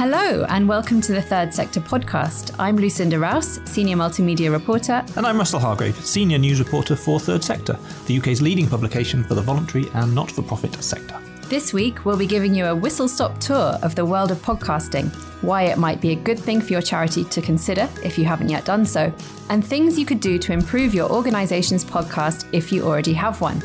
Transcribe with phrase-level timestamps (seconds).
[0.00, 2.56] Hello, and welcome to the Third Sector podcast.
[2.58, 5.04] I'm Lucinda Rouse, Senior Multimedia Reporter.
[5.14, 9.34] And I'm Russell Hargrave, Senior News Reporter for Third Sector, the UK's leading publication for
[9.34, 11.20] the voluntary and not for profit sector.
[11.50, 15.12] This week, we'll be giving you a whistle stop tour of the world of podcasting,
[15.42, 18.48] why it might be a good thing for your charity to consider if you haven't
[18.48, 19.12] yet done so,
[19.50, 23.60] and things you could do to improve your organisation's podcast if you already have one.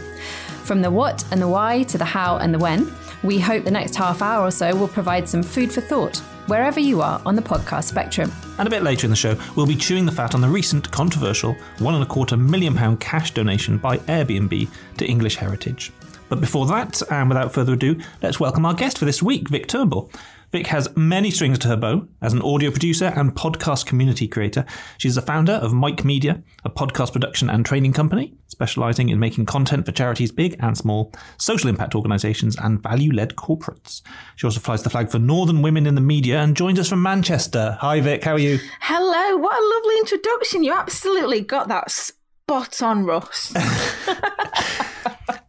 [0.65, 2.93] From the what and the why to the how and the when,
[3.25, 6.17] we hope the next half hour or so will provide some food for thought,
[6.47, 8.31] wherever you are on the podcast spectrum.
[8.59, 10.89] And a bit later in the show, we'll be chewing the fat on the recent
[10.91, 15.91] controversial one and a quarter million pound cash donation by Airbnb to English Heritage.
[16.30, 19.67] But before that, and without further ado, let's welcome our guest for this week, Vic
[19.67, 20.09] Turnbull.
[20.55, 24.64] Vic has many strings to her bow as an audio producer and podcast community creator.
[24.98, 29.48] She's the founder of MIC Media, a podcast production and training company specializing in making
[29.48, 34.02] content for charities big and small, social impact organizations, and value led corporates.
[34.38, 37.02] She also flies the flag for Northern Women in the Media and joins us from
[37.02, 37.78] Manchester.
[37.81, 38.23] Hi, Vic.
[38.23, 38.58] How are you?
[38.80, 39.36] Hello.
[39.36, 40.64] What a lovely introduction.
[40.64, 43.53] You absolutely got that spot on, Ross.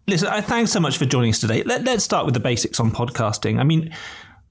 [0.08, 1.62] Listen, thanks so much for joining us today.
[1.64, 3.58] Let, us start with the basics on podcasting.
[3.58, 3.92] I mean,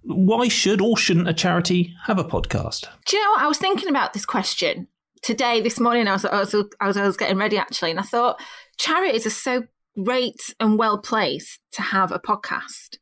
[0.06, 2.88] why should or shouldn't a charity have a podcast?
[3.06, 3.42] Do you know what?
[3.42, 4.88] I was thinking about this question
[5.22, 6.08] today, this morning.
[6.08, 8.40] I was, I was, I was, I was getting ready actually, and I thought
[8.78, 9.64] charities are so
[10.04, 12.98] great and well placed to have a podcast,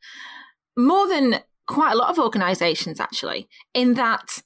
[0.78, 4.42] more than quite a lot of organisations actually, in that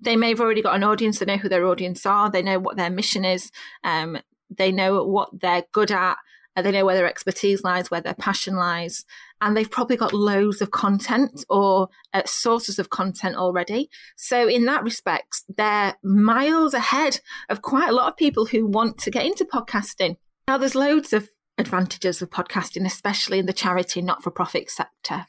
[0.00, 1.18] they may have already got an audience.
[1.18, 2.30] They know who their audience are.
[2.30, 3.50] They know what their mission is.
[3.84, 4.18] Um,
[4.50, 6.16] they know what they're good at.
[6.56, 9.04] They know where their expertise lies, where their passion lies
[9.40, 13.88] and they've probably got loads of content or uh, sources of content already.
[14.16, 18.98] So, in that respect, they're miles ahead of quite a lot of people who want
[18.98, 20.16] to get into podcasting.
[20.46, 21.28] Now, there's loads of
[21.58, 25.26] advantages of podcasting, especially in the charity not for profit sector.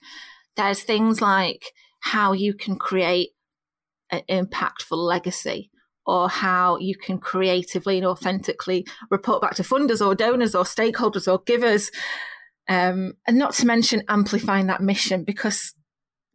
[0.56, 1.66] There's things like
[2.02, 3.30] how you can create
[4.12, 5.70] an impactful legacy
[6.06, 11.32] or how you can creatively and authentically report back to funders or donors or stakeholders
[11.32, 11.92] or givers
[12.70, 15.74] um, and not to mention amplifying that mission because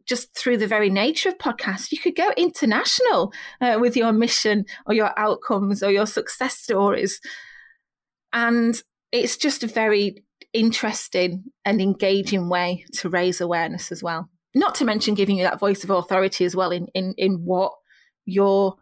[0.05, 4.65] just through the very nature of podcasts, you could go international uh, with your mission
[4.85, 7.19] or your outcomes or your success stories.
[8.33, 8.79] And
[9.11, 14.29] it's just a very interesting and engaging way to raise awareness as well.
[14.53, 17.71] Not to mention giving you that voice of authority as well in, in, in what
[18.25, 18.75] you're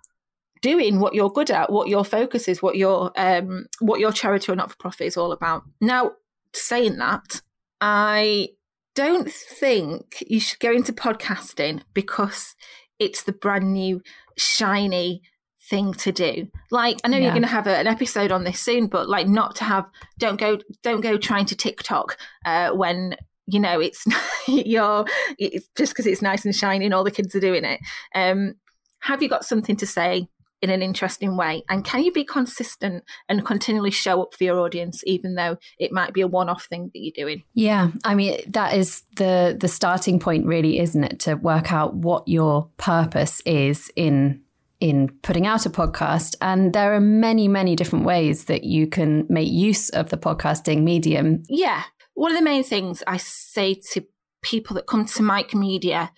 [0.61, 4.51] doing, what you're good at, what your focus is, what your um, what your charity
[4.51, 5.63] or not for profit is all about.
[5.81, 6.13] Now,
[6.55, 7.41] saying that,
[7.81, 8.49] I
[8.95, 12.55] don't think you should go into podcasting because
[12.99, 14.01] it's the brand new,
[14.37, 15.21] shiny
[15.69, 16.47] thing to do.
[16.71, 17.23] Like, I know yeah.
[17.23, 19.85] you're going to have a, an episode on this soon, but like, not to have,
[20.19, 23.15] don't go, don't go trying to TikTok uh, when
[23.45, 24.05] you know it's
[24.47, 25.05] you're
[25.37, 27.79] it's just because it's nice and shiny and all the kids are doing it.
[28.15, 28.55] Um,
[28.99, 30.27] have you got something to say?
[30.63, 31.65] In an interesting way?
[31.69, 35.91] And can you be consistent and continually show up for your audience, even though it
[35.91, 37.43] might be a one off thing that you're doing?
[37.53, 37.91] Yeah.
[38.05, 41.19] I mean, that is the the starting point really, isn't it?
[41.21, 44.41] To work out what your purpose is in
[44.83, 46.35] in putting out a podcast.
[46.41, 50.83] And there are many, many different ways that you can make use of the podcasting
[50.83, 51.43] medium.
[51.47, 51.83] Yeah.
[52.15, 54.05] One of the main things I say to
[54.41, 56.11] people that come to MIC Media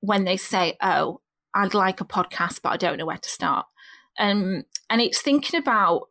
[0.00, 1.20] when they say, Oh,
[1.52, 3.66] I'd like a podcast, but I don't know where to start.
[4.18, 6.08] Um, and it's thinking about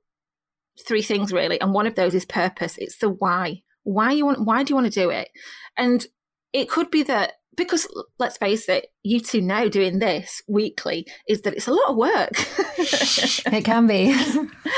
[0.85, 2.77] three things really, and one of those is purpose.
[2.77, 3.63] It's the why.
[3.83, 4.45] Why you want?
[4.45, 5.29] Why do you want to do it?
[5.77, 6.05] And
[6.53, 7.87] it could be that because
[8.19, 11.95] let's face it, you two know doing this weekly is that it's a lot of
[11.95, 12.31] work.
[12.77, 14.11] it can be.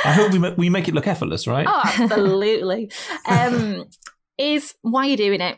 [0.05, 1.65] I hope we, we make it look effortless, right?
[1.67, 2.91] Oh, absolutely.
[3.27, 3.85] um,
[4.37, 5.57] is why you're doing it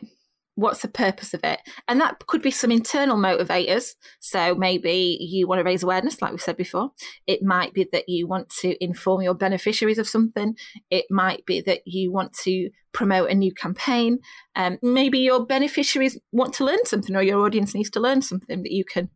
[0.60, 1.60] what's the purpose of it?
[1.88, 3.94] And that could be some internal motivators.
[4.20, 6.90] So maybe you want to raise awareness, like we said before.
[7.26, 10.54] It might be that you want to inform your beneficiaries of something.
[10.90, 14.18] It might be that you want to promote a new campaign.
[14.54, 18.62] Um, maybe your beneficiaries want to learn something, or your audience needs to learn something
[18.62, 19.08] that you can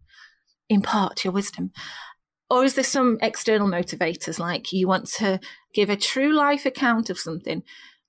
[0.69, 1.73] impart your wisdom.
[2.51, 5.41] Or is there some external motivators, like you want to
[5.75, 7.63] give a true life account of something?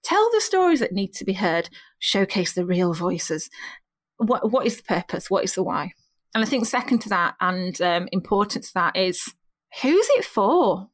[0.05, 3.49] Tell the stories that need to be heard, showcase the real voices.
[4.17, 5.31] What, what is the purpose?
[5.31, 5.93] What is the why?
[6.35, 9.33] And I think second to that and um, important to that is
[9.81, 10.89] who's it for?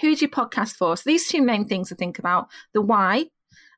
[0.00, 0.96] Who's your podcast for?
[0.96, 3.26] So these two main things to think about: the why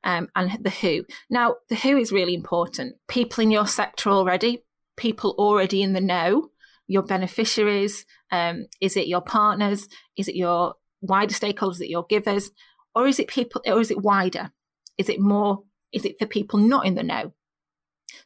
[0.05, 1.05] um, and the who.
[1.29, 2.95] Now, the who is really important.
[3.09, 4.63] People in your sector already,
[4.97, 6.51] people already in the know,
[6.87, 8.07] your beneficiaries.
[8.31, 9.89] Um, is it your partners?
[10.17, 11.75] Is it your wider stakeholders?
[11.75, 12.51] Is it your givers?
[12.95, 14.53] Or is it people or is it wider
[14.99, 15.63] is it more
[15.93, 17.33] is it for people not in the know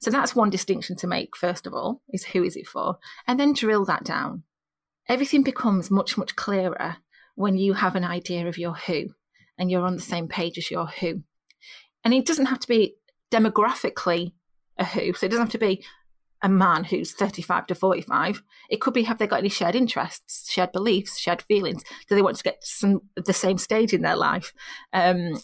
[0.00, 2.99] So that's one distinction to make, first of all, is who is it for?
[3.26, 4.44] And then drill that down.
[5.09, 6.99] Everything becomes much, much clearer
[7.35, 9.15] when you have an idea of your who
[9.59, 11.23] and you're on the same page as your who.
[12.05, 12.97] And it doesn't have to be
[13.31, 14.32] demographically
[14.76, 15.12] a who.
[15.15, 15.85] So it doesn't have to be
[16.43, 18.43] a man who's 35 to 45.
[18.70, 21.82] It could be have they got any shared interests, shared beliefs, shared feelings?
[22.08, 24.52] Do they want to get some the same stage in their life?
[24.93, 25.40] Um,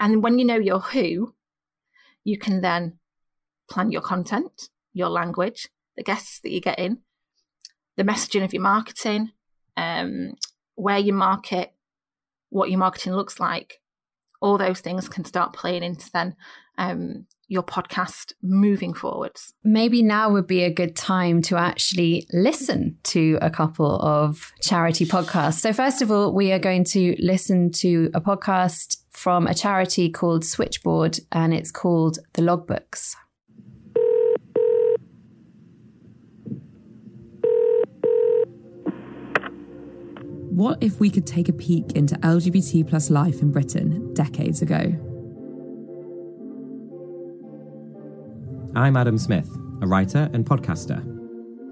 [0.00, 1.34] and when you know your who,
[2.24, 2.98] you can then
[3.70, 6.98] plan your content, your language, the guests that you get in,
[7.96, 9.32] the messaging of your marketing,
[9.76, 10.34] um,
[10.74, 11.72] where you market,
[12.50, 13.80] what your marketing looks like.
[14.40, 16.36] All those things can start playing into then
[16.76, 19.54] um, your podcast moving forwards.
[19.62, 25.06] Maybe now would be a good time to actually listen to a couple of charity
[25.06, 25.60] podcasts.
[25.60, 30.10] So, first of all, we are going to listen to a podcast from a charity
[30.10, 33.14] called Switchboard, and it's called The Logbooks.
[40.54, 45.13] What if we could take a peek into LGBT plus life in Britain decades ago?
[48.76, 49.48] I'm Adam Smith,
[49.82, 50.98] a writer and podcaster.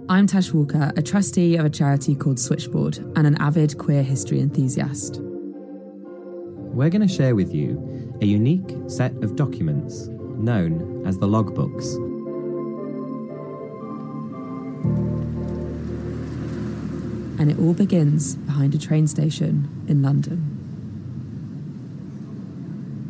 [0.09, 4.39] I'm Tash Walker, a trustee of a charity called Switchboard and an avid queer history
[4.39, 5.19] enthusiast.
[5.21, 11.97] We're going to share with you a unique set of documents known as the logbooks.
[17.41, 20.62] And it all begins behind a train station in London.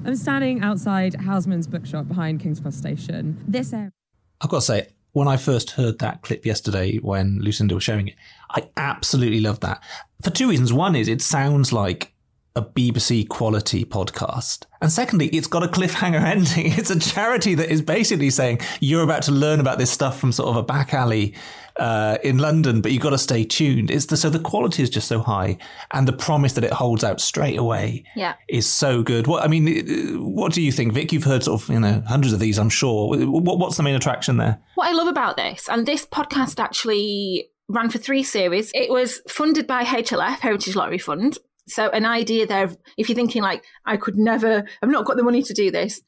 [0.04, 3.42] I'm standing outside Housmans bookshop behind King's Cross Station.
[3.46, 3.92] This area.
[4.40, 8.08] I've got to say, when I first heard that clip yesterday when Lucinda was showing
[8.08, 8.14] it,
[8.50, 9.82] I absolutely loved that.
[10.22, 10.72] For two reasons.
[10.72, 12.11] One is it sounds like
[12.54, 14.64] a BBC quality podcast.
[14.80, 16.72] And secondly, it's got a cliffhanger ending.
[16.72, 20.32] It's a charity that is basically saying you're about to learn about this stuff from
[20.32, 21.34] sort of a back alley
[21.78, 23.90] uh, in London, but you've got to stay tuned.
[23.90, 25.56] It's the, so the quality is just so high,
[25.92, 28.34] and the promise that it holds out straight away Yeah.
[28.48, 29.26] is so good.
[29.26, 31.12] What I mean, what do you think, Vic?
[31.12, 33.16] You've heard sort of you know hundreds of these, I'm sure.
[33.26, 34.60] What, what's the main attraction there?
[34.74, 39.22] What I love about this, and this podcast actually ran for three series, it was
[39.26, 41.38] funded by HLF, Heritage Lottery Fund.
[41.74, 45.22] So, an idea there, if you're thinking like, I could never, I've not got the
[45.22, 46.00] money to do this,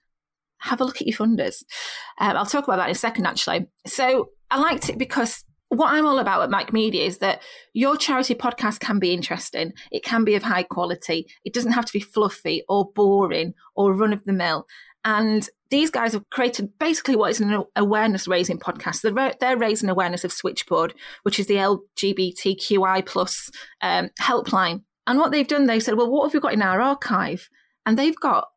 [0.58, 1.62] have a look at your funders.
[2.20, 3.66] Um, I'll talk about that in a second, actually.
[3.87, 7.96] So, I liked it because what I'm all about at MIC Media is that your
[7.96, 9.72] charity podcast can be interesting.
[9.90, 11.26] It can be of high quality.
[11.44, 14.66] It doesn't have to be fluffy or boring or run of the mill.
[15.05, 19.02] And these guys have created basically what is an awareness raising podcast.
[19.02, 20.94] They're, they're raising awareness of Switchboard,
[21.25, 23.50] which is the LGBTQI plus
[23.82, 24.82] um, helpline.
[25.06, 27.49] And what they've done, they said, well, what have we got in our archive?
[27.85, 28.49] And they've got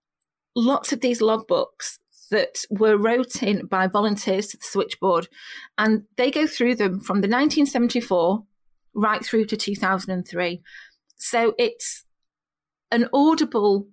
[0.56, 2.00] lots of these logbooks
[2.32, 5.28] that were wrote in by volunteers to the switchboard.
[5.78, 8.44] And they go through them from the 1974
[8.94, 10.62] right through to 2003.
[11.18, 12.04] So it's
[12.92, 13.88] an audible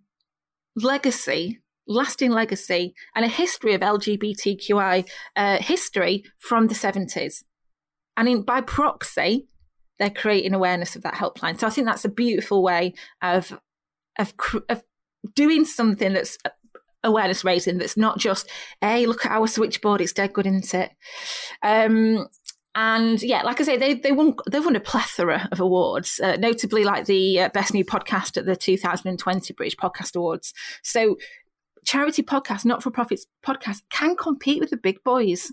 [0.77, 7.45] legacy, lasting legacy, and a history of LGBTQI uh, history from the 70s.
[8.17, 9.49] And in, by proxy,
[9.99, 11.59] they're creating awareness of that helpline.
[11.59, 13.59] So I think that's a beautiful way of
[14.19, 14.33] of,
[14.69, 14.83] of
[15.35, 16.39] doing something that's
[17.03, 17.79] awareness raising.
[17.79, 18.49] That's not just,
[18.81, 20.91] hey, look at our switchboard; it's dead good, isn't it?
[21.63, 22.29] Um,
[22.75, 26.37] and yeah, like I say, they they won they won a plethora of awards, uh,
[26.37, 30.53] notably like the uh, best new podcast at the 2020 British Podcast Awards.
[30.83, 31.17] So
[31.85, 35.53] charity podcasts, not for profits podcasts, can compete with the big boys.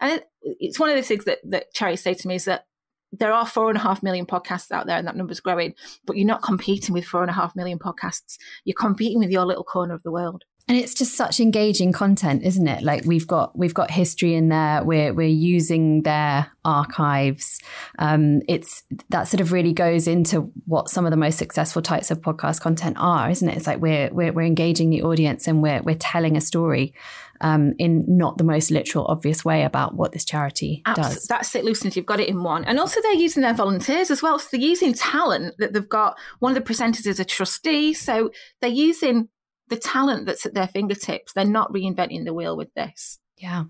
[0.00, 2.66] And it, it's one of the things that that charities say to me is that
[3.12, 5.74] there are four and a half million podcasts out there and that number's growing,
[6.06, 8.36] but you're not competing with four and a half million podcasts.
[8.64, 10.44] You're competing with your little corner of the world.
[10.68, 12.82] And it's just such engaging content, isn't it?
[12.82, 14.82] Like we've got we've got history in there.
[14.82, 17.60] We're we're using their archives.
[18.00, 22.10] Um, it's that sort of really goes into what some of the most successful types
[22.10, 23.56] of podcast content are, isn't it?
[23.56, 26.94] It's like we're we're, we're engaging the audience and we're we're telling a story
[27.40, 31.26] um, in not the most literal, obvious way about what this charity Abs- does.
[31.26, 31.94] That's it, Lucinda.
[31.94, 32.64] You've got it in one.
[32.64, 34.38] And also, they're using their volunteers as well.
[34.38, 36.18] So they're using talent that they've got.
[36.40, 37.94] One of the presenters is a trustee.
[37.94, 38.30] So
[38.60, 39.28] they're using
[39.68, 41.32] the talent that's at their fingertips.
[41.32, 43.18] They're not reinventing the wheel with this.
[43.36, 43.64] Yeah.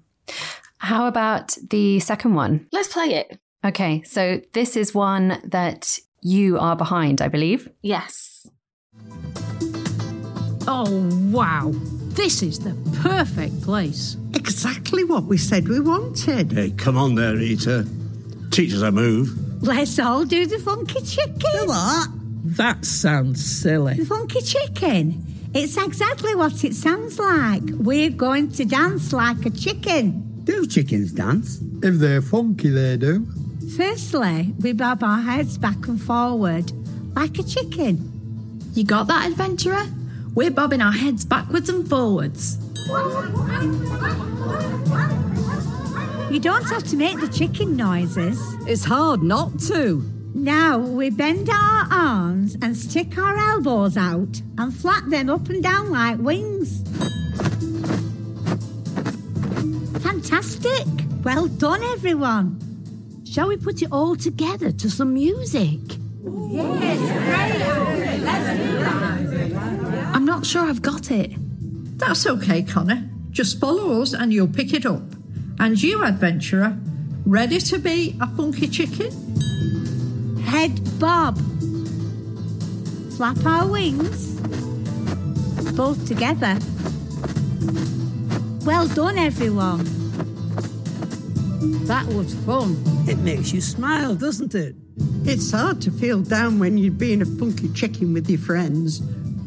[0.79, 2.67] How about the second one?
[2.73, 3.38] Let's play it.
[3.65, 7.69] Okay, so this is one that you are behind, I believe.
[7.83, 8.47] Yes.
[10.69, 11.73] Oh, wow.
[12.17, 14.17] This is the perfect place.
[14.35, 16.53] Exactly what we said we wanted.
[16.53, 17.87] Hey, come on there, Rita.
[18.50, 19.62] Teach us a move.
[19.62, 21.37] Let's all do the funky chicken.
[21.38, 22.09] The what?
[22.57, 23.95] That sounds silly.
[23.95, 25.25] The funky chicken.
[25.55, 27.62] It's exactly what it sounds like.
[27.71, 30.43] We're going to dance like a chicken.
[30.45, 31.61] Do chickens dance?
[31.83, 33.26] If they're funky, they do.
[33.76, 36.71] Firstly, we bob our heads back and forward
[37.17, 38.12] like a chicken.
[38.75, 39.85] You got that, adventurer?
[40.35, 42.59] We're bobbing our heads backwards and forwards.
[46.31, 48.38] You don't have to make the chicken noises.
[48.67, 50.05] It's hard not to.
[50.37, 55.62] Now we bend our arms and stick our elbows out and flap them up and
[55.62, 56.83] down like wings.
[60.02, 60.87] Fantastic!
[61.25, 62.61] Well done, everyone.
[63.25, 65.81] Shall we put it all together to some music?
[66.50, 67.00] Yes!
[67.25, 67.62] Great!
[70.14, 71.33] I'm not sure I've got it.
[71.99, 73.09] That's okay, Connor.
[73.31, 75.14] Just follow us and you'll pick it up.
[75.59, 76.76] And you, adventurer,
[77.25, 79.25] ready to be a funky chicken?
[80.56, 81.36] Head bob.
[83.14, 84.40] Flap our wings.
[85.72, 86.56] Both together.
[88.64, 89.84] Well done, everyone.
[91.84, 92.82] That was fun.
[93.06, 94.75] It makes you smile, doesn't it?
[95.26, 99.00] It's hard to feel down when you're being a funky chicken with your friends.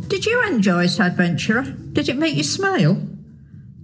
[0.10, 1.64] Did you enjoy it, adventurer?
[1.64, 2.94] Did it make you smile?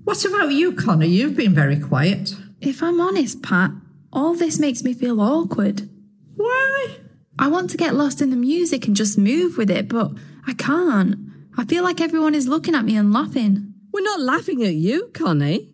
[0.03, 1.07] What about you, Connor?
[1.07, 2.35] You've been very quiet.
[2.61, 3.71] If I'm honest, Pat,
[4.13, 5.89] all this makes me feel awkward.
[6.35, 6.97] Why?
[7.37, 10.11] I want to get lost in the music and just move with it, but
[10.47, 11.17] I can't.
[11.57, 13.73] I feel like everyone is looking at me and laughing.
[13.91, 15.69] We're not laughing at you, Connie.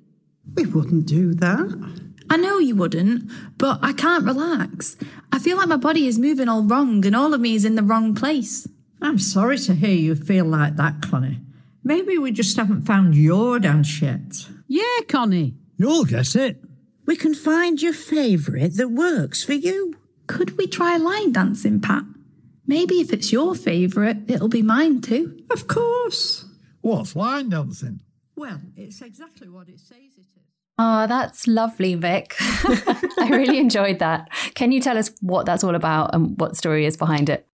[0.56, 1.94] We wouldn't do that.
[2.30, 4.96] I know you wouldn't, but I can't relax.
[5.32, 7.76] I feel like my body is moving all wrong and all of me is in
[7.76, 8.68] the wrong place.
[9.02, 11.40] I'm sorry to hear you feel like that, Connie.
[11.84, 14.48] Maybe we just haven't found your dance yet.
[14.68, 15.56] Yeah, Connie.
[15.78, 16.64] You'll get it.
[17.06, 19.96] We can find your favourite that works for you.
[20.32, 22.04] Could we try line dancing, Pat?
[22.66, 25.38] Maybe if it's your favourite, it'll be mine too.
[25.52, 26.46] Of course.
[26.80, 28.00] What's line dancing?
[28.38, 30.28] Well, it's exactly what it says it is.
[30.80, 32.36] Oh, that's lovely, Vic.
[32.40, 34.30] I really enjoyed that.
[34.56, 37.46] Can you tell us what that's all about and what story is behind it?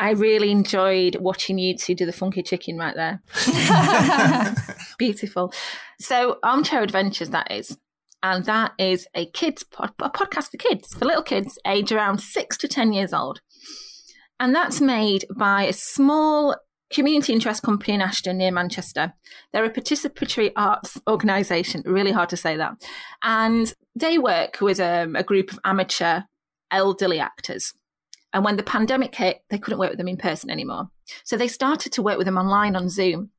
[0.00, 3.22] I really enjoyed watching you two do the funky chicken right there.
[4.98, 5.54] Beautiful.
[6.00, 7.78] So, Armchair Adventures, that is.
[8.22, 12.56] And that is a kids a podcast for kids, for little kids, aged around six
[12.58, 13.40] to 10 years old.
[14.38, 16.56] And that's made by a small
[16.92, 19.12] community interest company in Ashton near Manchester.
[19.52, 22.74] They're a participatory arts organisation, really hard to say that.
[23.22, 26.22] And they work with um, a group of amateur
[26.70, 27.72] elderly actors.
[28.32, 30.88] And when the pandemic hit, they couldn't work with them in person anymore.
[31.24, 33.30] So they started to work with them online on Zoom.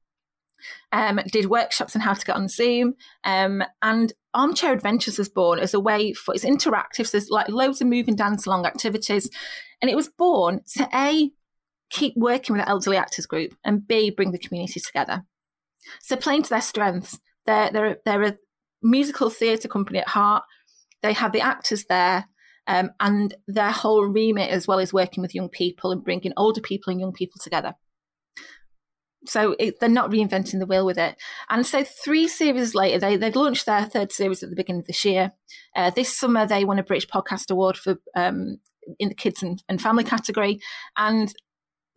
[0.91, 5.59] Um, did workshops on how to get on Zoom, um, and Armchair Adventures was born
[5.59, 7.07] as a way for it's interactive.
[7.07, 9.29] So there's like loads of moving dance along activities,
[9.81, 11.31] and it was born to a
[11.89, 15.23] keep working with the elderly actors group, and b bring the community together.
[16.01, 18.37] So playing to their strengths, they're they're they're a
[18.81, 20.43] musical theatre company at heart.
[21.01, 22.25] They have the actors there,
[22.67, 26.61] um, and their whole remit as well is working with young people and bringing older
[26.61, 27.73] people and young people together.
[29.25, 31.15] So it, they're not reinventing the wheel with it.
[31.49, 34.87] And so three series later, they they launched their third series at the beginning of
[34.87, 35.31] this year.
[35.75, 38.57] Uh, this summer, they won a British Podcast Award for um,
[38.99, 40.59] in the kids and, and family category,
[40.97, 41.33] and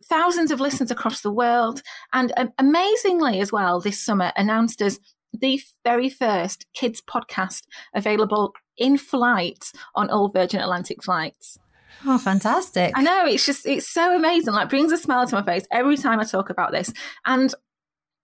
[0.05, 1.81] thousands of listeners across the world.
[2.13, 4.99] And um, amazingly, as well, this summer announced as
[5.33, 11.57] the very first kids podcast available in flight on all Virgin Atlantic flights.
[12.05, 12.93] Oh, fantastic.
[12.95, 14.53] I know, it's just, it's so amazing.
[14.53, 16.91] Like, brings a smile to my face every time I talk about this.
[17.25, 17.53] And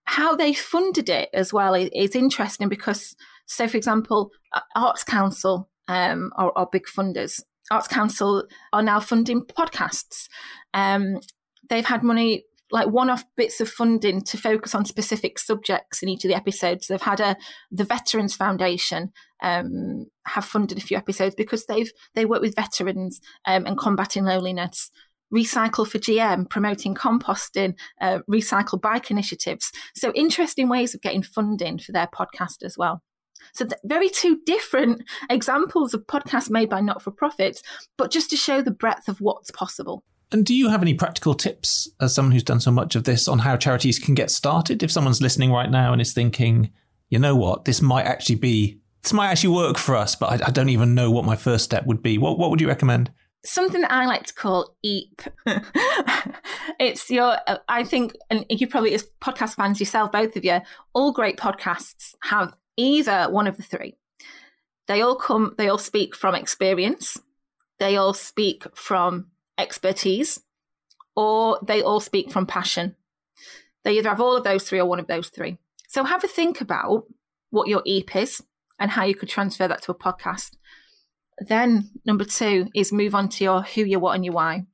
[0.06, 3.16] how they funded it as well is, is interesting because,
[3.46, 4.32] so for example,
[4.76, 7.40] Arts Council um, are, are big funders.
[7.72, 10.28] Arts Council are now funding podcasts.
[10.74, 11.20] Um,
[11.70, 16.26] they've had money like one-off bits of funding to focus on specific subjects in each
[16.26, 16.88] of the episodes.
[16.88, 17.38] They've had a
[17.72, 19.14] the Veterans Foundation
[19.44, 24.26] um, have funded a few episodes because they've they work with veterans um, and combating
[24.26, 24.90] loneliness.
[25.32, 29.72] Recycle for GM, promoting composting, uh, recycle bike initiatives.
[29.96, 33.04] So interesting ways of getting funding for their podcast as well.
[33.54, 37.62] So very two different examples of podcasts made by not for profits,
[37.98, 40.04] but just to show the breadth of what's possible.
[40.34, 43.28] And do you have any practical tips, as someone who's done so much of this,
[43.28, 44.82] on how charities can get started?
[44.82, 46.72] If someone's listening right now and is thinking,
[47.10, 50.48] you know what, this might actually be, this might actually work for us, but I,
[50.48, 52.18] I don't even know what my first step would be.
[52.18, 53.12] What what would you recommend?
[53.46, 55.22] Something that I like to call EAP.
[56.80, 60.62] it's your, uh, I think, and you probably, as podcast fans yourself, both of you,
[60.94, 63.98] all great podcasts have either one of the three.
[64.88, 67.20] They all come, they all speak from experience.
[67.80, 70.40] They all speak from expertise
[71.16, 72.96] or they all speak from passion.
[73.84, 75.58] They either have all of those three or one of those three.
[75.88, 77.06] So have a think about
[77.50, 78.42] what your EP is
[78.80, 80.52] and how you could transfer that to a podcast.
[81.40, 84.66] Then number two is move on to your who, your what, and your why.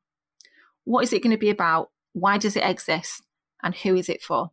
[0.85, 1.89] What is it going to be about?
[2.13, 3.23] Why does it exist?
[3.61, 4.51] And who is it for?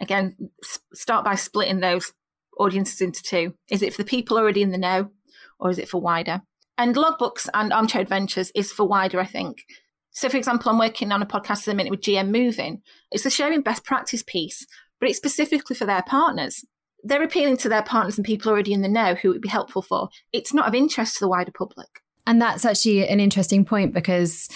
[0.00, 0.50] Again,
[0.92, 2.12] start by splitting those
[2.58, 3.54] audiences into two.
[3.70, 5.10] Is it for the people already in the know,
[5.58, 6.42] or is it for wider?
[6.78, 9.64] And logbooks and armchair adventures is for wider, I think.
[10.10, 12.82] So, for example, I'm working on a podcast at the minute with GM Moving.
[13.10, 14.66] It's a sharing best practice piece,
[15.00, 16.64] but it's specifically for their partners.
[17.02, 19.48] They're appealing to their partners and people already in the know who it would be
[19.48, 20.08] helpful for.
[20.32, 21.88] It's not of interest to the wider public.
[22.26, 24.48] And that's actually an interesting point because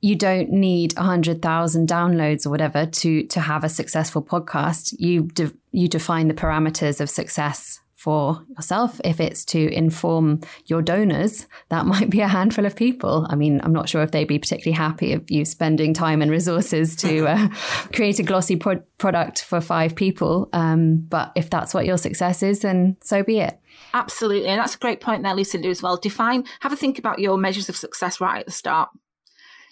[0.00, 4.94] you don't need 100,000 downloads or whatever to to have a successful podcast.
[4.98, 9.00] You de- you define the parameters of success for yourself.
[9.04, 13.26] If it's to inform your donors, that might be a handful of people.
[13.28, 16.30] I mean, I'm not sure if they'd be particularly happy of you spending time and
[16.30, 17.48] resources to uh,
[17.92, 20.48] create a glossy pro- product for five people.
[20.52, 23.58] Um, but if that's what your success is, then so be it.
[23.92, 24.48] Absolutely.
[24.48, 25.96] And that's a great point there, Lucinda, as well.
[25.96, 28.90] Define, have a think about your measures of success right at the start.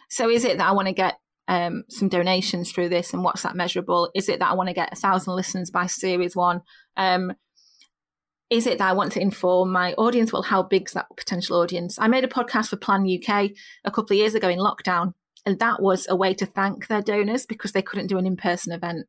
[0.08, 3.42] So is it that I want to get um, some donations through this and what's
[3.42, 4.10] that measurable?
[4.16, 6.62] Is it that I want to get a thousand listens by series one?
[6.96, 7.32] Um,
[8.50, 10.32] is it that I want to inform my audience?
[10.32, 11.98] Well, how big's that potential audience?
[11.98, 13.50] I made a podcast for Plan UK
[13.84, 17.02] a couple of years ago in lockdown, and that was a way to thank their
[17.02, 19.06] donors because they couldn't do an in person event.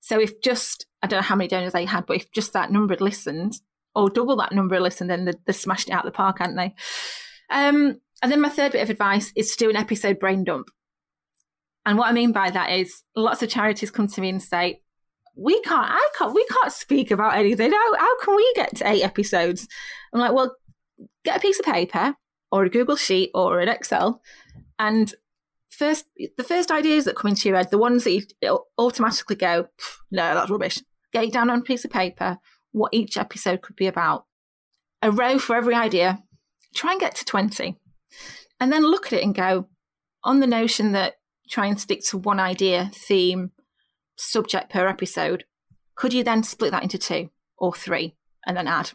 [0.00, 2.70] So if just, I don't know how many donors they had, but if just that
[2.70, 3.60] number had listened,
[3.94, 6.56] or double that number had listened, then they, smashed it out of the park, hadn't
[6.56, 6.74] they?
[7.50, 10.68] Um, and then my third bit of advice is to do an episode brain dump.
[11.84, 14.80] And what I mean by that is lots of charities come to me and say,
[15.36, 17.72] we can't, I can't, we can't speak about anything.
[17.72, 19.68] How, how can we get to eight episodes?
[20.12, 20.56] I'm like, well,
[21.24, 22.14] get a piece of paper
[22.50, 24.22] or a Google Sheet or an Excel
[24.78, 25.14] and
[25.70, 29.68] first, the first ideas that come into your head, the ones that you automatically go,
[30.10, 30.82] no, that's rubbish.
[31.12, 32.38] Get it down on a piece of paper,
[32.72, 34.24] what each episode could be about.
[35.02, 36.22] A row for every idea.
[36.74, 37.76] Try and get to 20.
[38.60, 39.68] And then look at it and go,
[40.24, 41.14] on the notion that
[41.48, 43.52] try and stick to one idea, theme,
[44.16, 45.44] subject per episode,
[45.94, 48.14] could you then split that into two or three
[48.46, 48.90] and then add?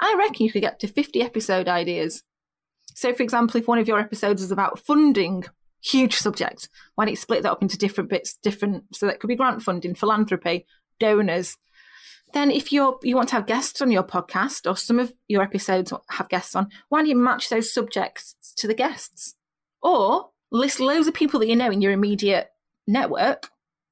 [0.00, 2.22] I reckon you could get to 50 episode ideas.
[2.94, 5.44] So, for example, if one of your episodes is about funding,
[5.82, 9.28] huge subject, why don't you split that up into different bits, different, so that could
[9.28, 10.66] be grant funding, philanthropy,
[10.98, 11.56] donors.
[12.32, 15.42] Then, if you're you want to have guests on your podcast, or some of your
[15.42, 19.34] episodes have guests on, why don't you match those subjects to the guests,
[19.82, 22.48] or list loads of people that you know in your immediate
[22.86, 23.50] network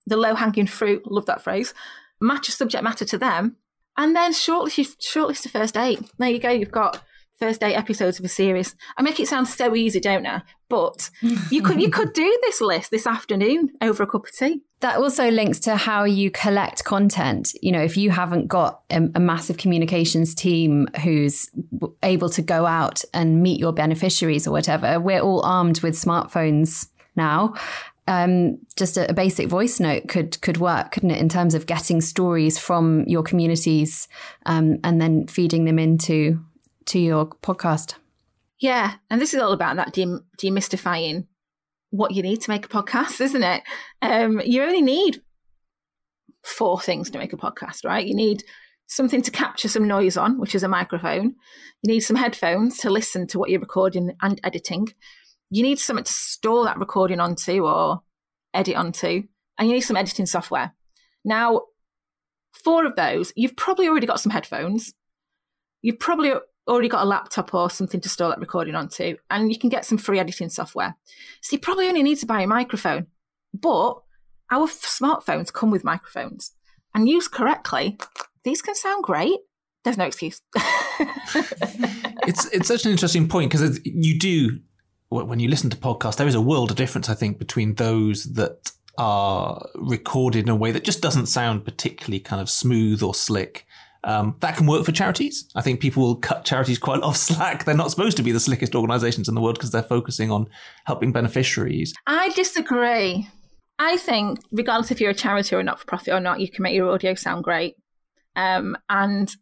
[0.09, 1.75] the low hanging fruit, love that phrase,
[2.21, 3.57] match a subject matter to them,
[3.97, 6.01] and then shortlist, shortlist the first eight.
[6.19, 7.03] There you go, you've got
[7.39, 8.75] first eight episodes of a series.
[8.97, 10.43] I make it sound so easy, don't I?
[10.69, 11.11] But
[11.51, 14.63] you could you could do this list this afternoon over a cup of tea.
[14.81, 17.53] That also links to how you collect content.
[17.63, 21.51] You know, if you haven't got a, a, massive communications team who's
[22.05, 26.89] able to go out and meet your beneficiaries or whatever, we're all armed with smartphones
[27.17, 27.55] now
[28.09, 31.21] um, just a, a, basic voice note could could work, couldn't it?
[31.21, 34.09] In terms of getting stories from your communities
[34.47, 36.41] um, and then feeding them into
[36.87, 37.95] to your podcast.
[38.59, 41.27] Yeah, and this is all about that dem- demystifying
[41.91, 43.63] what you need to make a podcast, isn't it?
[44.01, 45.21] Um, you only need
[46.43, 48.07] four things to make a podcast, right?
[48.07, 48.43] You need
[48.87, 51.35] something to capture some noise on, which is a microphone.
[51.83, 54.89] You need some headphones to listen to what you're recording and editing
[55.51, 58.01] you need something to store that recording onto or
[58.55, 59.23] edit onto,
[59.59, 60.73] and you need some editing software.
[61.25, 61.63] Now,
[62.53, 64.95] four of those, you've probably already got some headphones.
[65.83, 66.33] You've probably
[66.67, 69.85] already got a laptop or something to store that recording onto, and you can get
[69.85, 70.97] some free editing software.
[71.41, 73.07] So you probably only need to buy a microphone.
[73.55, 73.95] But
[74.51, 76.53] our smartphones come with microphones,
[76.95, 77.99] and used correctly,
[78.45, 79.39] these can sound great.
[79.85, 80.43] There's no excuse.
[82.27, 84.59] it's it's such an interesting point because you do
[85.11, 88.25] when you listen to podcasts, there is a world of difference, I think, between those
[88.35, 93.15] that are recorded in a way that just doesn't sound particularly kind of smooth or
[93.15, 93.65] slick.
[94.05, 95.49] Um, that can work for charities.
[95.55, 97.65] I think people will cut charities quite a lot of slack.
[97.65, 100.49] They're not supposed to be the slickest organizations in the world because they're focusing on
[100.85, 101.95] helping beneficiaries.
[102.07, 103.29] I disagree.
[103.79, 106.63] I think, regardless if you're a charity or not for profit or not, you can
[106.63, 107.77] make your audio sound great.
[108.35, 109.35] Um, and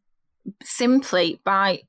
[0.62, 1.82] simply by,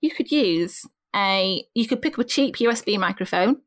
[0.00, 0.82] you could use
[1.14, 3.62] a you could pick up a cheap USB microphone.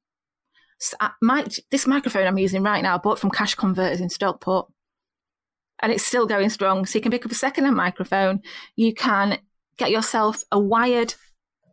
[0.79, 4.67] So uh, my, this microphone I'm using right now, bought from Cash Converters in Stockport,
[5.81, 6.85] and it's still going strong.
[6.85, 8.41] So you can pick up a second-hand microphone.
[8.75, 9.39] You can
[9.77, 11.15] get yourself a wired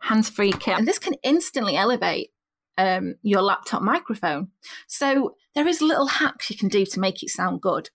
[0.02, 2.30] hands-free kit, and this can instantly elevate
[2.78, 4.48] um, your laptop microphone.
[4.86, 7.90] So there is little hacks you can do to make it sound good.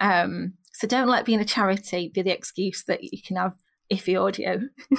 [0.00, 3.54] Um, so don't let being a charity be the excuse that you can have
[3.92, 4.60] iffy audio.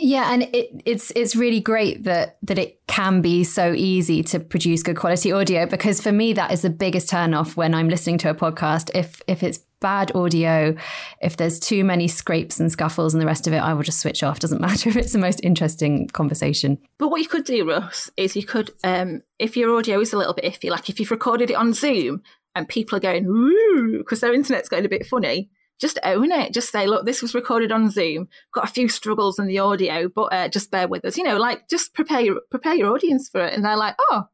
[0.00, 4.38] Yeah, and it, it's it's really great that that it can be so easy to
[4.38, 8.18] produce good quality audio because for me that is the biggest turnoff when I'm listening
[8.18, 8.90] to a podcast.
[8.94, 10.76] If if it's bad audio,
[11.20, 14.00] if there's too many scrapes and scuffles and the rest of it, I will just
[14.00, 14.38] switch off.
[14.40, 16.78] Doesn't matter if it's the most interesting conversation.
[16.98, 20.18] But what you could do, Russ, is you could, um, if your audio is a
[20.18, 22.22] little bit iffy, like if you've recorded it on Zoom
[22.54, 26.52] and people are going, because their internet's going a bit funny, just own it.
[26.52, 28.28] Just say, look, this was recorded on Zoom.
[28.52, 31.16] Got a few struggles in the audio, but uh, just bear with us.
[31.16, 33.54] You know, like just prepare your, prepare your audience for it.
[33.54, 34.24] And they're like, oh,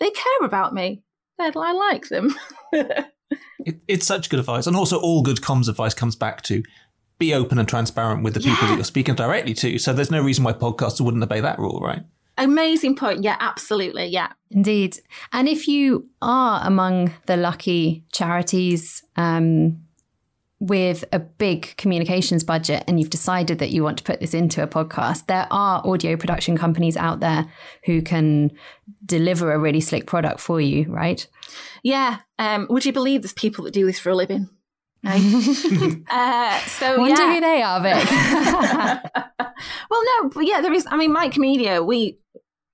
[0.00, 1.02] they care about me.
[1.38, 2.34] They're, I like them.
[2.72, 4.66] it, it's such good advice.
[4.66, 6.62] And also, all good comms advice comes back to
[7.18, 8.68] be open and transparent with the people Yeah.
[8.68, 9.78] that you're speaking directly to.
[9.78, 12.02] So there's no reason why podcasters wouldn't obey that rule, right?
[12.38, 13.24] Amazing point.
[13.24, 14.06] Yeah, absolutely.
[14.06, 14.32] Yeah.
[14.50, 14.98] Indeed.
[15.32, 19.85] And if you are among the lucky charities um,
[20.58, 24.62] with a big communications budget and you've decided that you want to put this into
[24.62, 27.46] a podcast, there are audio production companies out there
[27.84, 28.50] who can
[29.04, 31.26] deliver a really slick product for you, right?
[31.82, 32.18] Yeah.
[32.38, 34.48] Um, would you believe there's people that do this for a living?
[35.04, 35.20] Right?
[36.10, 37.34] uh, so Wonder yeah.
[37.34, 38.10] who they are, Vic.
[39.90, 40.86] well, no, but yeah, there is.
[40.90, 42.18] I mean, MIC Media, we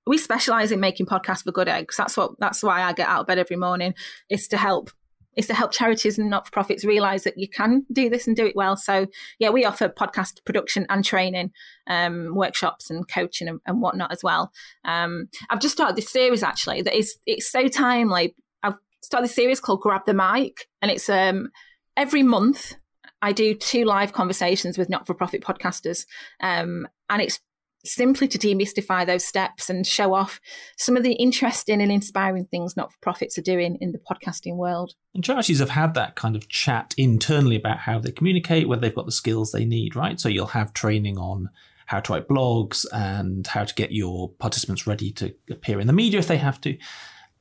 [0.07, 1.95] we specialize in making podcasts for good eggs.
[1.97, 2.31] That's what.
[2.39, 3.93] That's why I get out of bed every morning.
[4.29, 4.89] Is to help.
[5.35, 8.35] Is to help charities and not for profits realize that you can do this and
[8.35, 8.75] do it well.
[8.77, 9.07] So
[9.39, 11.51] yeah, we offer podcast production and training,
[11.87, 14.51] um, workshops and coaching and, and whatnot as well.
[14.85, 18.35] Um, I've just started this series actually that is it's so timely.
[18.61, 21.49] I've started this series called Grab the Mic, and it's um
[21.97, 22.75] every month
[23.23, 26.05] I do two live conversations with not for profit podcasters.
[26.41, 27.39] Um, and it's
[27.85, 30.39] simply to demystify those steps and show off
[30.77, 34.55] some of the interesting and inspiring things not for profits are doing in the podcasting
[34.55, 34.93] world.
[35.13, 38.95] And charities have had that kind of chat internally about how they communicate, whether they've
[38.95, 40.19] got the skills they need, right?
[40.19, 41.49] So you'll have training on
[41.85, 45.93] how to write blogs and how to get your participants ready to appear in the
[45.93, 46.77] media if they have to.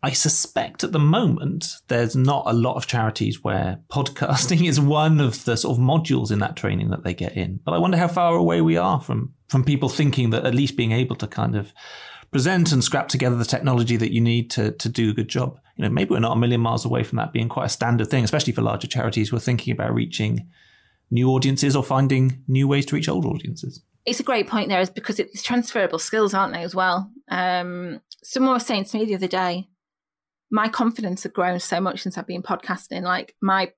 [0.04, 5.20] I suspect at the moment there's not a lot of charities where podcasting is one
[5.20, 7.60] of the sort of modules in that training that they get in.
[7.64, 10.76] But I wonder how far away we are from from people thinking that at least
[10.76, 11.72] being able to kind of
[12.32, 15.60] present and scrap together the technology that you need to to do a good job.
[15.76, 18.08] You know, maybe we're not a million miles away from that being quite a standard
[18.08, 20.48] thing, especially for larger charities who are thinking about reaching
[21.12, 23.82] new audiences or finding new ways to reach old audiences.
[24.04, 27.10] It's a great point there, is because it's transferable skills, aren't they, as well?
[27.28, 29.68] Um, someone was saying to me the other day,
[30.52, 33.02] my confidence had grown so much since I've been podcasting.
[33.02, 33.72] Like my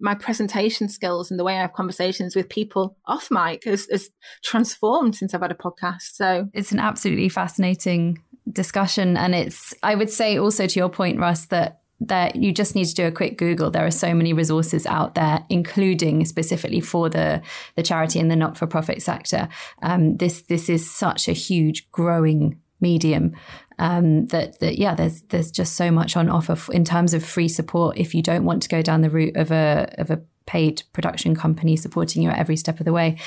[0.00, 4.10] my presentation skills and the way I have conversations with people off mic has, has
[4.44, 6.14] transformed since I've had a podcast.
[6.14, 9.16] So it's an absolutely fascinating discussion.
[9.16, 12.84] And it's, I would say also to your point, Russ, that that you just need
[12.84, 13.72] to do a quick Google.
[13.72, 17.42] There are so many resources out there, including specifically for the
[17.74, 19.48] the charity and the not for profit sector.
[19.82, 23.34] Um, this this is such a huge growing medium
[23.78, 27.48] um, that that yeah, there's there's just so much on offer in terms of free
[27.48, 27.96] support.
[27.96, 31.36] If you don't want to go down the route of a of a paid production
[31.36, 33.18] company supporting you at every step of the way,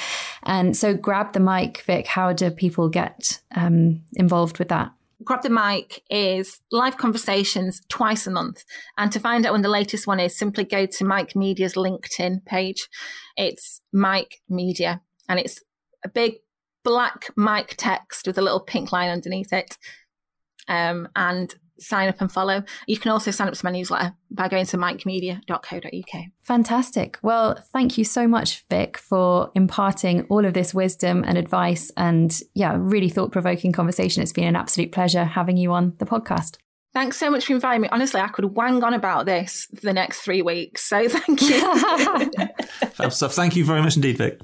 [0.44, 2.08] and so grab the mic, Vic.
[2.08, 4.92] How do people get um, involved with that?
[5.24, 8.64] Grab the Mic is live conversations twice a month.
[8.98, 12.44] And to find out when the latest one is, simply go to MIC Media's LinkedIn
[12.46, 12.90] page.
[13.38, 15.62] It's MIC Media and it's
[16.04, 16.38] a big
[16.84, 19.78] black mic text with a little pink line underneath it.
[20.68, 22.64] Um, and sign up and follow.
[22.88, 26.26] You can also sign up to my newsletter by going to micmedia.co.uk.
[26.42, 27.18] Fantastic.
[27.22, 32.40] Well, thank you so much, Vic, for imparting all of this wisdom and advice and,
[32.54, 34.22] yeah, really thought provoking conversation.
[34.22, 36.58] It's been an absolute pleasure having you on the podcast.
[36.94, 37.90] Thanks so much for inviting me.
[37.90, 40.84] Honestly, I could wang on about this for the next three weeks.
[40.84, 41.60] So thank you.
[42.92, 43.34] Fab stuff.
[43.34, 44.40] Thank you very much indeed, Vic.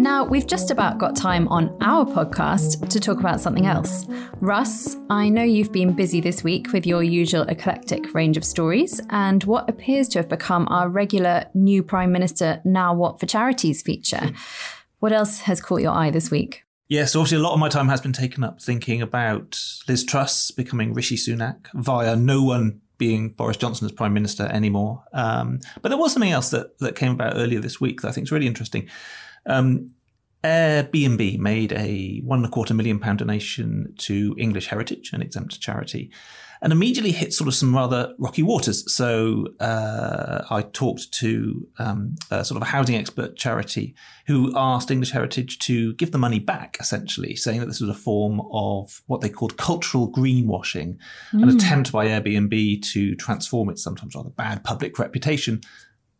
[0.00, 4.06] Now, we've just about got time on our podcast to talk about something else.
[4.40, 9.02] Russ, I know you've been busy this week with your usual eclectic range of stories
[9.10, 13.82] and what appears to have become our regular new Prime Minister Now What for Charities
[13.82, 14.30] feature.
[15.00, 16.64] What else has caught your eye this week?
[16.88, 20.50] Yes, obviously a lot of my time has been taken up thinking about Liz Truss
[20.50, 25.04] becoming Rishi Sunak via no one being Boris Johnson as Prime Minister anymore.
[25.12, 28.12] Um, but there was something else that, that came about earlier this week that I
[28.12, 28.88] think is really interesting.
[29.46, 29.94] Um,
[30.42, 35.60] Airbnb made a one and a quarter million pound donation to English Heritage, an exempt
[35.60, 36.10] charity,
[36.62, 38.90] and immediately hit sort of some rather rocky waters.
[38.92, 43.94] So uh, I talked to um, a sort of a housing expert charity
[44.26, 47.94] who asked English Heritage to give the money back, essentially, saying that this was a
[47.94, 50.96] form of what they called cultural greenwashing,
[51.32, 51.42] mm.
[51.42, 55.60] an attempt by Airbnb to transform its sometimes rather bad public reputation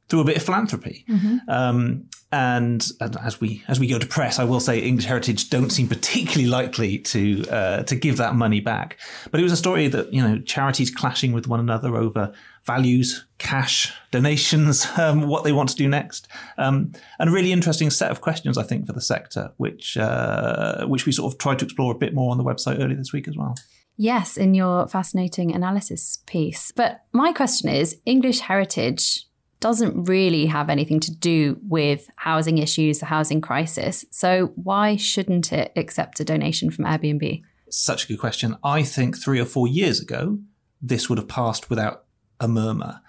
[0.09, 1.05] through a bit of philanthropy.
[1.09, 1.37] Mm-hmm.
[1.49, 5.51] Um, and, and, as we as we go to press, I will say English Heritage
[5.51, 8.99] don't seem particularly likely to uh, to give that money back.
[9.31, 12.33] But it was a story that you know charities clashing with one another over
[12.67, 17.91] values, cash, donations, um, what they want to do next, um, and a really interesting
[17.91, 21.59] set of questions I think for the sector, which uh, which we sort of tried
[21.59, 23.57] to explore a bit more on the website earlier this week as well.
[23.97, 26.73] Yes, in your fascinating analysis piece.
[26.75, 29.27] But my question is English Heritage
[29.61, 34.05] doesn't really have anything to do with housing issues, the housing crisis.
[34.11, 37.43] So why shouldn't it accept a donation from Airbnb?
[37.69, 38.57] Such a good question.
[38.65, 40.39] I think three or four years ago,
[40.83, 42.05] this would have passed without
[42.41, 43.01] a murmur.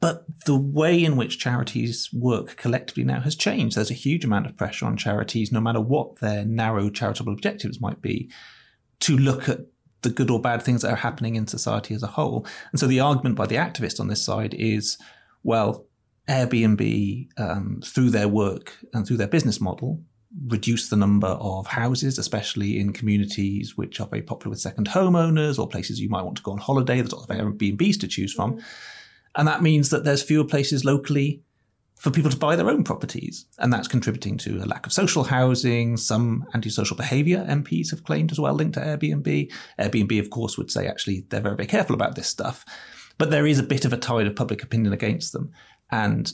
[0.00, 3.76] But the way in which charities work collectively now has changed.
[3.76, 7.80] There's a huge amount of pressure on charities, no matter what their narrow charitable objectives
[7.80, 8.30] might be,
[9.00, 9.60] to look at
[10.02, 12.46] the good or bad things that are happening in society as a whole.
[12.70, 14.96] And so the argument by the activists on this side is
[15.42, 15.86] well,
[16.28, 20.02] Airbnb, um, through their work and through their business model,
[20.46, 25.58] reduce the number of houses, especially in communities which are very popular with second homeowners
[25.58, 26.96] or places you might want to go on holiday.
[26.96, 28.52] There's lots of Airbnbs to choose from.
[28.52, 28.60] Mm-hmm.
[29.36, 31.42] And that means that there's fewer places locally
[32.00, 33.46] for people to buy their own properties.
[33.58, 35.96] And that's contributing to a lack of social housing.
[35.96, 39.52] Some antisocial behavior MPs have claimed as well linked to Airbnb.
[39.78, 42.64] Airbnb, of course, would say actually they're very, very careful about this stuff.
[43.20, 45.52] But there is a bit of a tide of public opinion against them.
[45.90, 46.32] And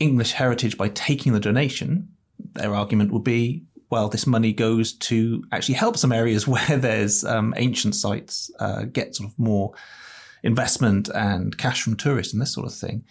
[0.00, 2.10] English Heritage, by taking the donation,
[2.52, 7.24] their argument would be, well, this money goes to actually help some areas where there's
[7.24, 9.72] um, ancient sites, uh, get sort of more
[10.42, 13.02] investment and cash from tourists and this sort of thing.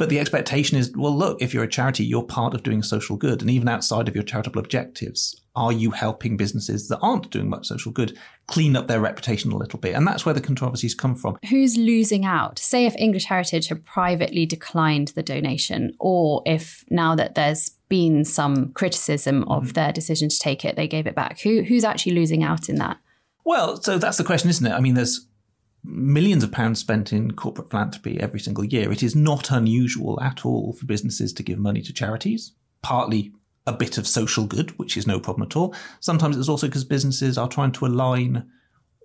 [0.00, 3.18] But the expectation is, well, look, if you're a charity, you're part of doing social
[3.18, 3.42] good.
[3.42, 7.66] And even outside of your charitable objectives, are you helping businesses that aren't doing much
[7.66, 9.94] social good clean up their reputation a little bit?
[9.94, 11.36] And that's where the controversies come from.
[11.50, 12.58] Who's losing out?
[12.58, 18.24] Say if English Heritage had privately declined the donation, or if now that there's been
[18.24, 19.72] some criticism of mm.
[19.74, 21.40] their decision to take it, they gave it back.
[21.42, 22.96] Who, who's actually losing out in that?
[23.44, 24.72] Well, so that's the question, isn't it?
[24.72, 25.26] I mean, there's
[25.84, 28.92] millions of pounds spent in corporate philanthropy every single year.
[28.92, 33.32] It is not unusual at all for businesses to give money to charities, partly
[33.66, 35.74] a bit of social good, which is no problem at all.
[36.00, 38.50] Sometimes it's also because businesses are trying to align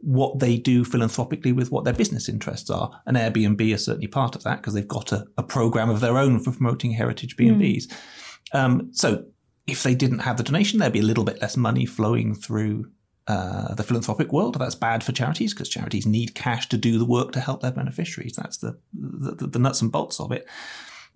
[0.02, 3.02] what they do philanthropically with what their business interests are.
[3.06, 6.18] And Airbnb is certainly part of that because they've got a, a, program of their
[6.18, 7.88] own for promoting heritage B&Bs.
[7.88, 7.96] Mm.
[8.54, 9.26] Um, so
[9.66, 12.92] if they didn't have the donation, there'd be a little bit less money flowing through
[13.28, 14.60] uh, the philanthropic world.
[14.60, 17.72] That's bad for charities because charities need cash to do the work to help their
[17.72, 18.36] beneficiaries.
[18.36, 20.48] That's the, the, the nuts and bolts of it.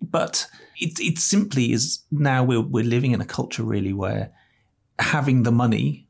[0.02, 0.46] But
[0.78, 4.32] it, it simply is now we're, we're living in a culture really where
[4.98, 6.08] having the money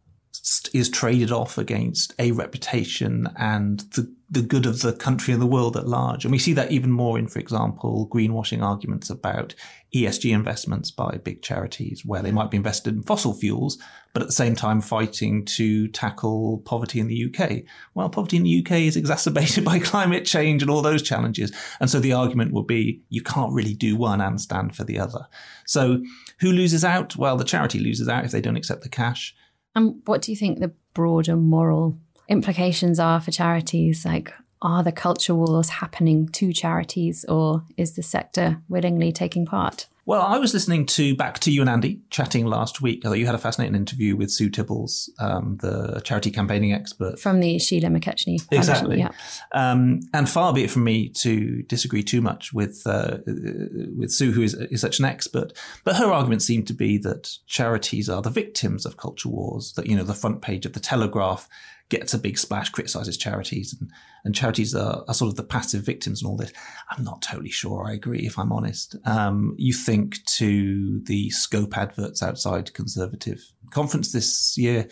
[0.73, 5.47] is traded off against a reputation and the, the good of the country and the
[5.47, 6.25] world at large.
[6.25, 9.57] And we see that even more in, for example, greenwashing arguments about
[9.93, 13.77] ESG investments by big charities where they might be invested in fossil fuels,
[14.13, 17.63] but at the same time fighting to tackle poverty in the UK.
[17.95, 21.53] Well, poverty in the UK is exacerbated by climate change and all those challenges.
[21.81, 25.01] And so the argument will be you can't really do one and stand for the
[25.01, 25.27] other.
[25.67, 26.03] So
[26.39, 27.17] who loses out?
[27.17, 29.35] Well, the charity loses out if they don't accept the cash.
[29.75, 31.99] And what do you think the broader moral
[32.31, 34.07] implications are for charities?
[34.07, 39.87] Like, are the culture wars happening to charities or is the sector willingly taking part?
[40.07, 43.05] Well, I was listening to back to you and Andy chatting last week.
[43.05, 47.21] I thought you had a fascinating interview with Sue Tibballs, um, the charity campaigning expert
[47.21, 48.43] from the Sheila McKechnie.
[48.51, 48.99] Exactly.
[48.99, 49.13] Yeah.
[49.53, 54.33] Um, and far be it from me to disagree too much with uh, with Sue,
[54.33, 55.53] who is, is such an expert.
[55.85, 59.75] But her argument seemed to be that charities are the victims of culture wars.
[59.75, 61.49] That you know, the front page of the Telegraph
[61.91, 63.91] gets a big splash, criticizes charities, and,
[64.25, 66.53] and charities are, are, sort of the passive victims and all this.
[66.91, 68.97] I'm not totally sure I agree, if I'm honest.
[69.05, 74.89] Um, you think to the scope adverts outside Conservative conference this year,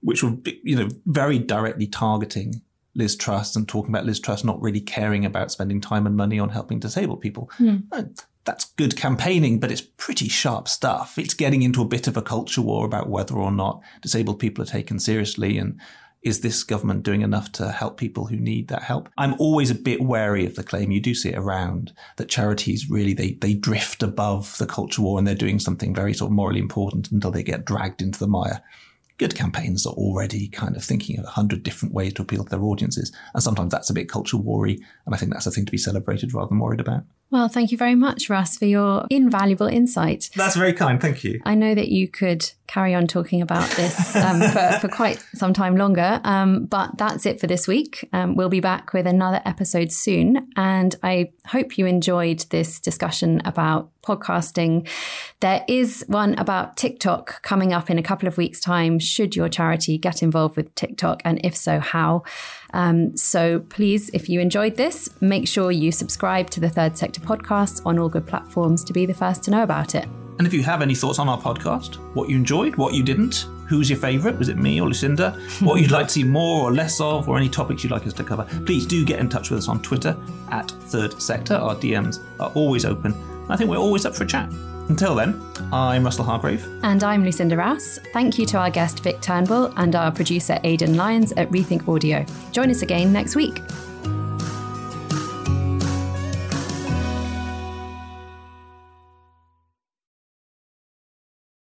[0.00, 2.62] which were, you know, very directly targeting
[2.94, 6.38] Liz Truss and talking about Liz Truss not really caring about spending time and money
[6.38, 7.50] on helping disabled people.
[7.58, 8.22] Mm.
[8.44, 11.18] That's good campaigning, but it's pretty sharp stuff.
[11.18, 14.62] It's getting into a bit of a culture war about whether or not disabled people
[14.62, 15.80] are taken seriously and
[16.26, 19.08] is this government doing enough to help people who need that help?
[19.16, 22.90] I'm always a bit wary of the claim, you do see it around, that charities
[22.90, 26.34] really, they, they drift above the culture war and they're doing something very sort of
[26.34, 28.62] morally important until they get dragged into the mire
[29.18, 32.50] good campaigns are already kind of thinking of a hundred different ways to appeal to
[32.50, 33.12] their audiences.
[33.34, 34.78] And sometimes that's a bit culture warry.
[35.06, 37.04] And I think that's a thing to be celebrated rather than worried about.
[37.30, 40.30] Well, thank you very much, Russ, for your invaluable insight.
[40.36, 41.00] That's very kind.
[41.00, 41.40] Thank you.
[41.44, 45.52] I know that you could carry on talking about this um, for, for, quite some
[45.52, 48.08] time longer, um, but that's it for this week.
[48.12, 50.48] Um, we'll be back with another episode soon.
[50.56, 54.88] And I hope you enjoyed this discussion about podcasting.
[55.40, 58.98] There is one about TikTok coming up in a couple of weeks' time.
[58.98, 61.22] Should your charity get involved with TikTok?
[61.24, 62.22] And if so, how?
[62.72, 67.20] Um, so please, if you enjoyed this, make sure you subscribe to the Third Sector
[67.20, 70.06] podcast on all good platforms to be the first to know about it.
[70.38, 73.48] And if you have any thoughts on our podcast, what you enjoyed, what you didn't,
[73.66, 76.72] who's your favourite, was it me or Lucinda, what you'd like to see more or
[76.72, 79.50] less of, or any topics you'd like us to cover, please do get in touch
[79.50, 80.16] with us on Twitter
[80.50, 81.54] at Third Sector.
[81.54, 83.14] Our DMs are always open.
[83.48, 84.50] I think we're always up for a chat.
[84.88, 85.40] Until then,
[85.72, 86.64] I'm Russell Hargrave.
[86.84, 87.98] And I'm Lucinda Rouse.
[88.12, 92.24] Thank you to our guest Vic Turnbull and our producer Aidan Lyons at Rethink Audio.
[92.52, 93.62] Join us again next week.